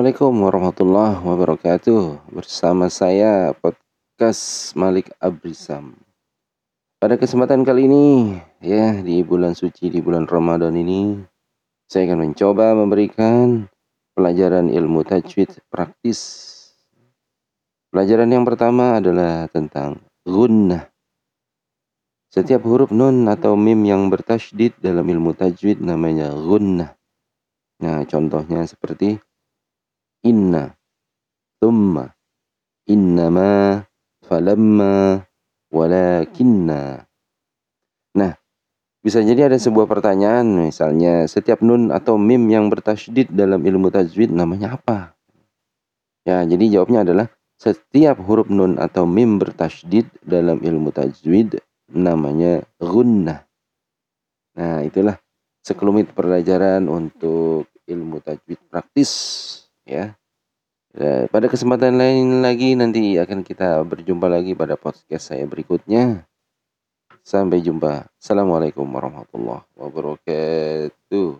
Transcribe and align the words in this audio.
Assalamualaikum 0.00 0.48
warahmatullahi 0.48 1.20
wabarakatuh. 1.20 2.32
Bersama 2.32 2.88
saya 2.88 3.52
podcast 3.52 4.72
Malik 4.72 5.12
Abrisam. 5.20 5.92
Pada 6.96 7.20
kesempatan 7.20 7.68
kali 7.68 7.84
ini, 7.84 8.06
ya 8.64 8.96
di 8.96 9.20
bulan 9.20 9.52
suci 9.52 9.92
di 9.92 10.00
bulan 10.00 10.24
Ramadan 10.24 10.72
ini, 10.72 11.20
saya 11.84 12.08
akan 12.08 12.32
mencoba 12.32 12.72
memberikan 12.72 13.68
pelajaran 14.16 14.72
ilmu 14.72 15.04
tajwid 15.04 15.60
praktis. 15.68 16.48
Pelajaran 17.92 18.32
yang 18.32 18.48
pertama 18.48 19.04
adalah 19.04 19.52
tentang 19.52 20.00
gunnah. 20.24 20.88
Setiap 22.32 22.64
huruf 22.64 22.88
nun 22.88 23.28
atau 23.28 23.52
mim 23.52 23.84
yang 23.84 24.08
bertasydid 24.08 24.80
dalam 24.80 25.04
ilmu 25.04 25.36
tajwid 25.36 25.84
namanya 25.84 26.32
gunnah. 26.32 26.96
Nah, 27.84 28.00
contohnya 28.08 28.64
seperti 28.64 29.20
inna, 30.24 30.74
thumma, 31.60 32.12
innama, 32.88 33.84
falamma, 34.24 35.24
walakinna. 35.70 37.06
Nah, 38.16 38.32
bisa 39.00 39.24
jadi 39.24 39.48
ada 39.48 39.56
sebuah 39.56 39.88
pertanyaan, 39.88 40.68
misalnya 40.68 41.24
setiap 41.24 41.64
nun 41.64 41.88
atau 41.88 42.20
mim 42.20 42.50
yang 42.52 42.68
bertasydid 42.68 43.32
dalam 43.32 43.64
ilmu 43.64 43.88
tajwid 43.88 44.28
namanya 44.28 44.76
apa? 44.76 45.16
Ya, 46.28 46.44
jadi 46.44 46.78
jawabnya 46.78 47.08
adalah 47.08 47.26
setiap 47.56 48.20
huruf 48.20 48.52
nun 48.52 48.76
atau 48.76 49.08
mim 49.08 49.40
bertasydid 49.40 50.04
dalam 50.20 50.60
ilmu 50.60 50.92
tajwid 50.92 51.64
namanya 51.88 52.60
gunnah. 52.76 53.48
Nah, 54.60 54.84
itulah 54.84 55.16
sekelumit 55.64 56.12
pelajaran 56.12 56.84
untuk 56.86 57.72
ilmu 57.88 58.20
tajwid 58.20 58.60
praktis 58.68 59.10
ya. 59.90 60.04
ya. 60.94 61.26
Pada 61.26 61.50
kesempatan 61.50 61.98
lain 61.98 62.46
lagi 62.46 62.78
nanti 62.78 63.18
akan 63.18 63.42
kita 63.42 63.82
berjumpa 63.82 64.30
lagi 64.30 64.54
pada 64.54 64.78
podcast 64.78 65.34
saya 65.34 65.42
berikutnya. 65.50 66.22
Sampai 67.26 67.60
jumpa. 67.60 68.06
Assalamualaikum 68.16 68.86
warahmatullahi 68.86 69.66
wabarakatuh. 69.74 71.39